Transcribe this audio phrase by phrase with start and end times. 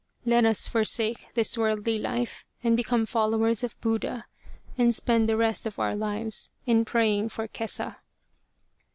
[0.35, 4.25] "Let us forsake this worldly life and become followers of Buddha,
[4.75, 7.97] and spend the rest of our lives in praying for Kesa."